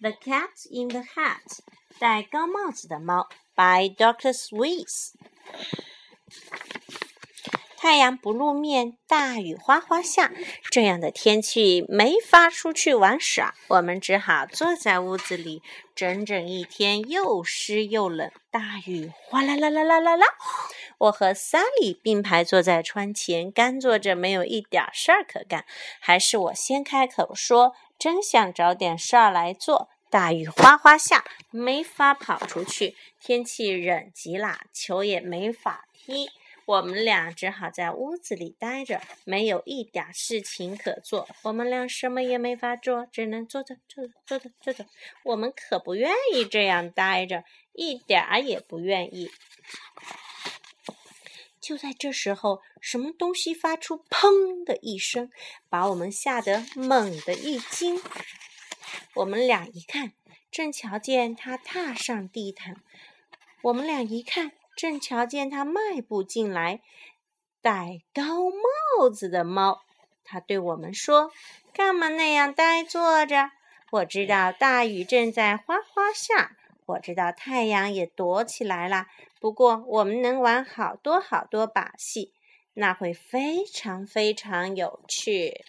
[0.00, 1.60] The Cat in the Hat，
[1.98, 5.12] 戴高帽子的猫，by Doctor Swiss。
[7.76, 10.32] 太阳不露面，大雨哗哗下，
[10.70, 15.62] 这样的天气没法出去玩耍，我们只好坐在屋子里，
[15.94, 20.26] 整整一天又湿又冷，大雨哗啦啦啦啦啦啦。
[20.98, 25.64] 我和 Sally 并排坐在窗前，干坐着，没有一点事儿可干。
[25.98, 27.72] 还是我先开口说，
[28.02, 29.88] 真想找点事儿来做。
[30.10, 36.28] 大雨哗哗下，没法跑出去，天气冷极了，球也没法踢。
[36.66, 41.28] 我们俩只好在屋子里待着，没有一点事情可做。
[41.44, 44.86] 我们俩什么也没法做，只能坐着，坐着，坐着，坐着。
[45.22, 49.30] 我们可不愿意这样待着，一点儿也不愿意。
[51.62, 55.30] 就在这时候，什么东西发出“砰”的一声，
[55.70, 58.02] 把我们吓得猛地一惊。
[59.14, 60.12] 我们俩一看，
[60.50, 62.76] 正瞧见他踏上地毯。
[63.62, 64.52] 我们俩一看。
[64.74, 66.80] 正瞧见他迈步进来，
[67.60, 69.82] 戴高帽子的猫。
[70.24, 71.30] 他对我们说
[71.74, 73.50] ：“干嘛那样呆坐着？
[73.90, 79.06] 我知道大雨正在哗哗下，我知道太阳也躲起来了。
[79.40, 82.32] 不过我们能玩好多好多把戏，
[82.74, 85.64] 那会非常非常有趣。”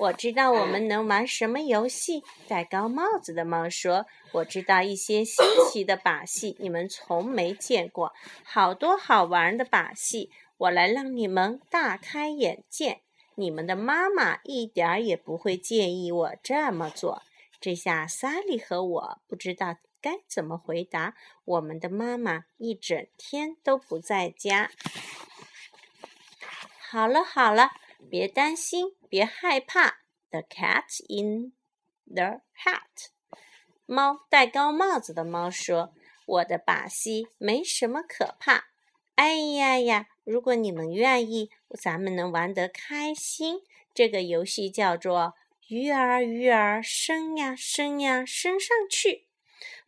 [0.00, 2.24] 我知道我们能玩什么游戏。
[2.48, 13.02] 戴高帽子的猫说：“我知道一些新奇的把戏，你们从没见过，好多好玩的把戏，我来让你们大开眼界。
[13.36, 17.22] 你们的妈妈一点儿也不会介意我这么做。”
[17.64, 21.14] 这下萨利和我不知道该怎么回答。
[21.46, 24.70] 我们的妈妈一整天都不在家。
[26.78, 27.70] 好了好了。
[28.10, 30.00] 别担心，别害怕。
[30.30, 31.54] The cat in
[32.04, 33.08] the hat，
[33.86, 35.94] 猫戴高帽子的猫说
[36.28, 38.66] ：“我的把戏没什么可怕。
[39.14, 41.50] 哎呀呀，如果你们愿意，
[41.80, 43.62] 咱们能玩得开心。
[43.94, 45.34] 这个游戏叫做
[45.74, 49.26] 鱼儿鱼儿升呀升呀升上去。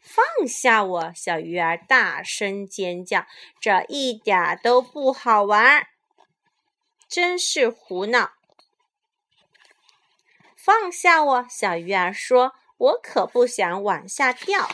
[0.01, 3.25] 放下我！”小鱼儿大声尖叫
[3.61, 5.87] ：“这一点都不好玩，
[7.09, 8.33] 真是胡闹！”
[10.59, 14.69] 放下我，小鱼儿说：“我可不想往下掉。”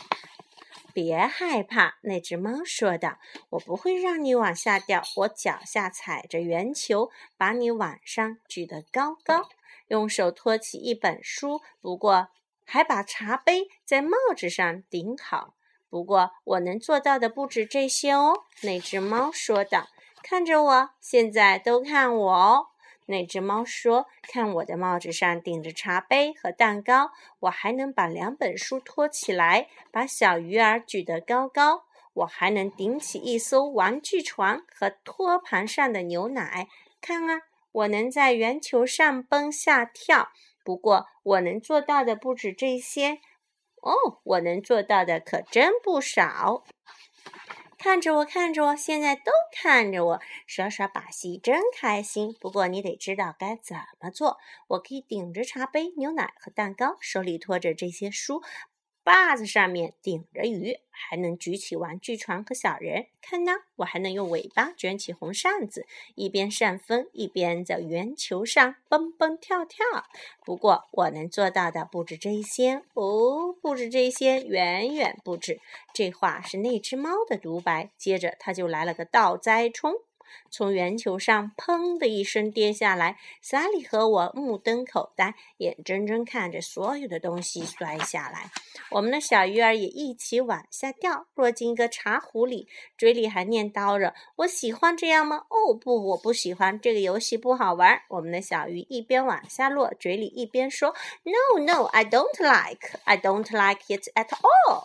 [0.92, 3.18] 别害怕，那只猫说道
[3.50, 5.02] ：“我不会让你往下掉。
[5.16, 9.48] 我脚下踩着圆球，把你往上举得高高，
[9.88, 12.28] 用手托起一本书，不过
[12.64, 15.54] 还把茶杯在帽子上顶好。
[15.90, 19.88] 不过我能做到的不止这些哦。”那只猫说道
[20.22, 22.66] ：“看着我，现在都看我哦。”
[23.06, 31.84] 那只猫说：“看我的帽子上顶着茶杯和蛋糕，我还能把两本书托起来，把小鱼儿举得高高。
[32.14, 36.68] 我还能顶起一艘玩具船和托盘上的牛奶。
[37.00, 37.40] 看啊，
[37.72, 40.30] 我能在圆球上蹦下跳。
[40.64, 43.18] 不过，我能做到的不止这些。
[43.80, 46.64] 哦，我能做到的可真不少。”
[47.82, 52.32] 看着我，看着我，现在都看着我耍耍把戏，真开心。
[52.40, 54.38] 不过你得知道该怎么做。
[54.68, 58.40] 我可以顶着茶杯、牛奶和蛋糕，手里托着这些书。
[59.04, 63.06] 把子上面顶着鱼，还能举起玩具船和小人。
[63.20, 69.84] 看呐，我还能用尾巴卷起红扇子，一边扇风，一边在圆球上蹦蹦跳跳。
[70.44, 75.60] 不过，我能做到的不止这些哦，不止这些，远远不止。
[75.92, 77.90] 这话是那只猫的独白。
[77.96, 79.94] 接着，它就来了个倒栽葱。
[80.50, 88.50] 从圆球上“砰”的一声跌下来，萨利和我目瞪口呆，眼睁睁看着所有的东西摔下来。
[88.90, 92.68] 我们的小鱼儿也一起往下掉，落进一个茶壶里，
[92.98, 95.46] 嘴里还念叨着：“我喜欢这样吗？
[95.48, 104.84] 哦不，我不喜欢这个游戏，不好玩。”我们的小鱼一边往下落，嘴里一边说：“No, no, I don't like, I don't like it at all。”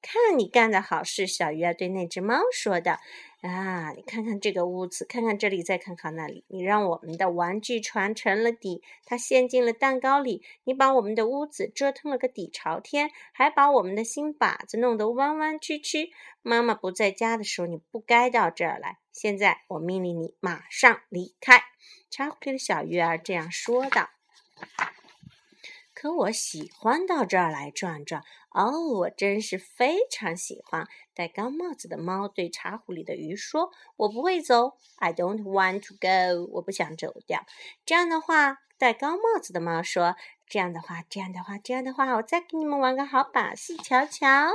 [0.00, 3.00] 看你干的好事，小鱼儿对那只猫说道。
[3.46, 3.92] 啊！
[3.96, 6.44] 你看看这个屋子，看看这里，再看看那里。
[6.48, 10.42] 你让我们的玩具船沉了底，它陷进了蛋糕里。
[10.64, 16.12] 你把我们的屋子折腾了个底朝天，还把我们的新靶子弄得弯弯曲曲。
[16.42, 18.98] 妈妈不在家的时候，你不该到这儿来。
[19.12, 21.62] 现在我命令你马上离开。
[22.10, 24.10] 茶壶里的小鱼儿这样说道。
[25.96, 28.22] 可我喜欢到这儿来转转。
[28.50, 30.86] 哦，我真是非常喜欢。
[31.14, 36.50] 戴高帽子的猫对茶壶里的鱼说：“我不会走，I don't want to go。
[36.52, 37.46] 我不想走掉。”
[37.86, 40.16] 这样的话，戴高帽子的猫说
[40.46, 44.50] ：“这样的话，这样的话，这样的话，我再给你们玩个好把戏，瞧瞧。”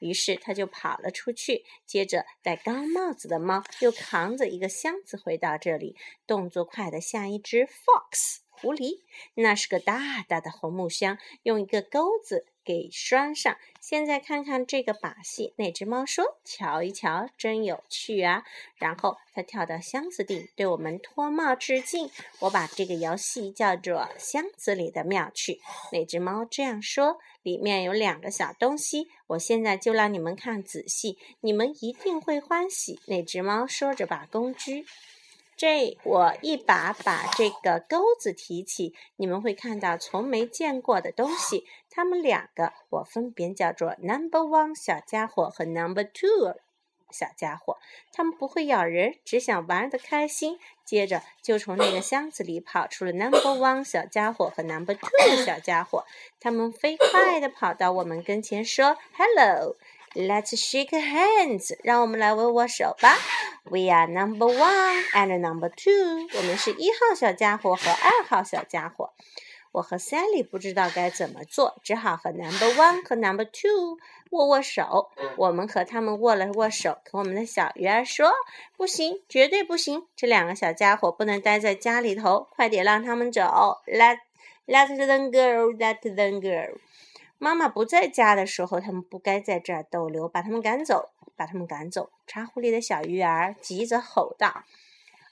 [0.00, 1.66] 于是他就跑了出去。
[1.84, 5.96] 接着，戴高帽子的猫又扛着一个箱子回到这里，
[6.26, 8.38] 动作快得像一只 fox。
[8.60, 9.00] 狐狸，
[9.34, 13.56] 那是个大大的红木箱，用一个钩子给拴上。
[13.80, 18.44] 现在看看这个把戏，那只猫说：“瞧一瞧，真有趣啊！”
[18.76, 22.10] 然后它跳到箱子顶，对我们脱帽致敬。
[22.40, 25.60] 我把这个游戏叫做“箱子里的妙趣”。
[25.92, 34.84] 那只猫这样说：“里面有两个小东西，我现在就让你们看仔细，你们一定会欢喜。”那只猫说着，把工具。
[35.58, 41.66] 这我一把把这个钩子提起，你们会看到从没见过的东西。
[41.90, 46.54] 它们两个我分别叫做 Number One 小家伙和 Number Two
[47.10, 47.78] 小家伙。
[48.12, 50.60] 它们不会咬人，只想玩得开心。
[50.84, 56.04] 接着就从那个箱子里跑出了 Number One 小家伙和 Number Two 小家伙。
[56.38, 59.76] 他们飞快地跑到我们跟前，说：“Hello。”
[60.14, 63.16] Let's shake hands，让我们来握握手吧。
[63.64, 69.10] We are number one and number two，我们是一号小家伙和二号小家伙。
[69.70, 73.98] 我和 Sally 不知道该怎么做，只好和 number one 和 number two
[74.30, 75.10] 握握手。
[75.36, 78.32] 我们和他们握了握手，可我们的小鱼儿说
[78.76, 80.06] ：“不行，绝对不行！
[80.16, 83.42] 这两个小家伙不能待在家里头，快点让他们走。
[83.86, 84.18] Let
[84.66, 86.78] let them go，let them go。”
[87.38, 92.10] 妈妈不在家的时候，他们不该在这儿逗留，把他们赶走，把他们赶走。
[92.26, 94.64] 茶壶里的小鱼儿急着吼道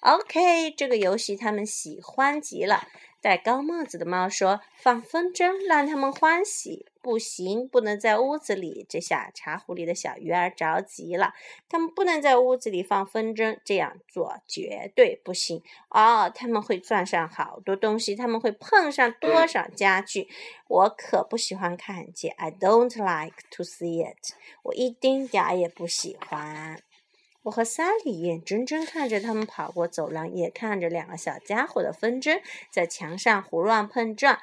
[0.00, 2.86] ：“OK，这个游戏他们喜欢极了。”
[3.22, 8.84] 戴高帽子的猫说：“放风筝，让他们欢喜。”不行，不能在屋子里。
[8.88, 11.34] 这下茶壶里的小鱼儿着急了。
[11.68, 15.62] 他们不能在屋子里放风筝，这样做绝对不行。
[15.88, 20.28] 哦，他们会撞上好多东西，他们会碰上多少家具？
[20.68, 22.34] 我可不喜欢看见。
[22.36, 24.34] I don't like to see it。
[24.62, 26.80] 我一丁点儿也不喜欢。
[27.46, 34.40] 我和萨莉眼睁睁看着他们跑过走廊，也看着两个小家伙的风筝在墙上胡乱碰撞，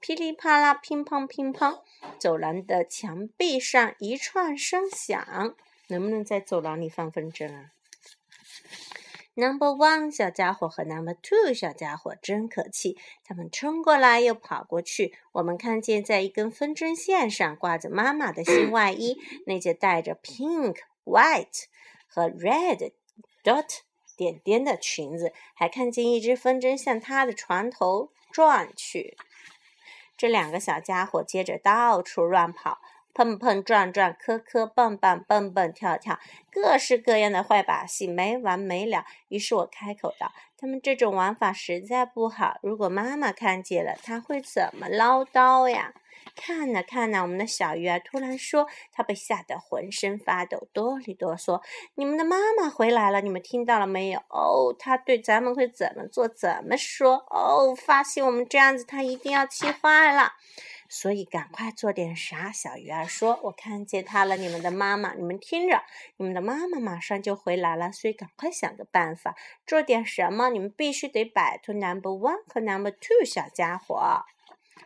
[0.00, 1.80] 噼里啪啦，乒乓乒乓，
[2.18, 5.54] 走廊的墙壁上一串声响。
[5.86, 7.70] 能不能在走廊里放风筝啊
[9.34, 15.14] ？Number one 小家伙和 Number two 小家伙真可气，他们冲过来又跑过去。
[15.30, 21.66] 我们看见在一根风筝线上挂着妈妈的新外衣，那件带着 pink、white。
[22.10, 22.92] 和 red
[23.44, 23.78] dot
[24.16, 29.16] 点点的裙子，还看见一只风筝向他的床头转去。
[30.16, 32.80] 这两个小家伙接着到处乱跑，
[33.14, 36.18] 碰碰撞撞，磕磕绊绊，蹦蹦跳跳，
[36.52, 39.06] 各式各样的坏把戏没完没了。
[39.28, 45.94] 于是我开口道：“他们这种玩法实在不好，如果妈妈看见了，她会怎么唠叨呀？”
[46.42, 51.60] 看呐看呐，我们的小鱼儿突然说：“他被吓得浑身发抖，哆里哆嗦。”
[51.96, 54.20] 你们的妈妈回来了，你们听到了没有？
[54.30, 56.26] 哦，他对咱们会怎么做？
[56.26, 57.16] 怎么说？
[57.28, 60.32] 哦，发现我们这样子，他一定要气坏了。
[60.88, 62.50] 所以赶快做点啥。
[62.50, 65.82] 小鱼儿说：“我看见他了，你们的妈妈，你们听着，
[66.16, 70.48] 你们的妈妈马上就回来了，所以赶快想个办法，做点什么。
[70.48, 74.24] 你们必须得摆脱 Number One 和 Number Two 小家伙。”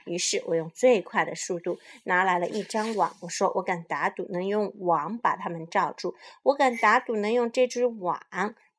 [0.05, 3.17] 于是我用最快的速度拿来了一张网。
[3.21, 6.15] 我说：“我敢打赌能用网把他们罩住。
[6.43, 8.21] 我敢打赌能用这只网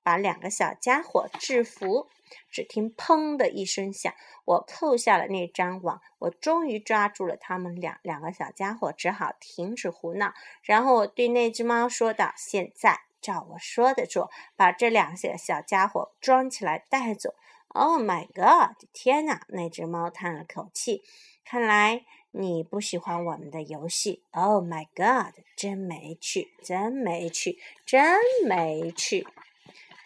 [0.04, 2.08] 把两个小家伙制服。”
[2.50, 4.14] 只听“砰”的一声响，
[4.46, 6.02] 我扣下了那张网。
[6.18, 8.00] 我终于抓住了他们俩。
[8.02, 10.34] 两个小家伙只好停止胡闹。
[10.64, 17.36] 然后我对那只猫说道：“现在照我说的做，把这两个小家伙装起来带走。”
[17.78, 18.88] Oh my god！
[18.94, 19.42] 天哪！
[19.50, 21.04] 那只猫叹了口气。
[21.44, 24.24] 看来你不喜欢我们的游戏。
[24.32, 25.36] Oh my god！
[25.58, 28.18] 真没趣，真没趣，真
[28.48, 29.28] 没趣。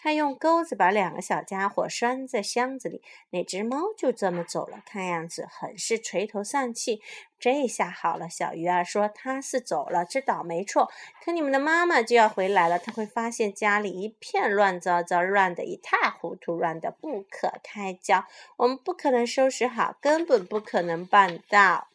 [0.10, 7.00] 他用钩子把两个小家伙拴在箱子里，那只猫就这么走了，看样子很是垂头丧气。
[7.40, 10.90] 这下好了，小鱼儿说他是走了，这倒没错。
[11.24, 18.26] 可你们的妈妈就要回来了，她会发现家里一片乱糟糟，乱得一塌糊涂，乱得不可开交。
[18.58, 21.90] 我们不可能收拾好，根本不可能办到。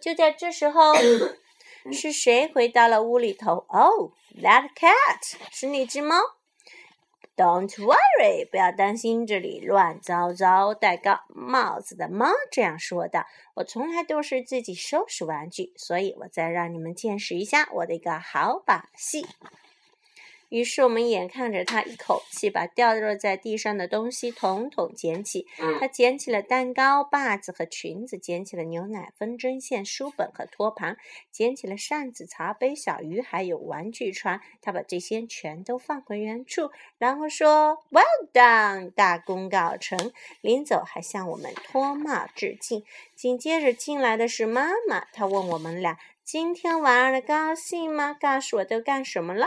[0.00, 0.94] 就在这时候，
[1.92, 6.16] 是谁回到了屋里头？Oh，that cat，是那只猫。
[7.40, 10.74] Don't worry，不要担心，这里乱糟糟。
[10.74, 13.24] 戴高帽子的猫这样说的。
[13.54, 19.26] 我从来都是自己收拾玩具，所以我再让你们见识一下我的一个好把戏。
[20.50, 25.46] 于是我们眼看着他一口气把掉落在地上的东西统统捡起。
[25.78, 30.96] 他捡起了蛋糕、把子和裙子，捡起了牛奶、风筝线、书本和托盘，
[31.30, 34.40] 捡起了扇子、茶杯、小鱼，还有玩具船。
[34.60, 42.82] 他把这些全都放回原处，然后说：“Well done，大功告成。”临走还向我们脱帽致敬。
[43.14, 48.16] 紧接着进来的是妈妈，她问我们俩：“今天玩的高兴吗？
[48.20, 49.46] 告诉我都干什么了？”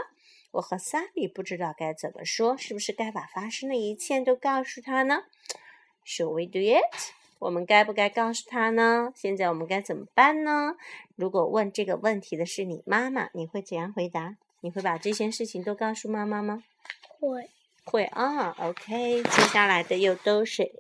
[0.54, 5.24] 我和萨利不知道该怎么说，是不是该把发生的一切都告诉他呢
[6.06, 7.14] ？Should we do it？
[7.40, 9.12] 我们该不该告诉他呢？
[9.16, 10.76] 现在我们该怎么办呢？
[11.16, 14.38] 如果问这个问题的是你妈妈，你会怎样回答？
[14.62, 16.64] 你会把这些事情都告诉妈妈吗？
[17.20, 17.50] 会。
[17.86, 19.24] 会啊，OK。
[19.24, 20.72] 接下来的又都是。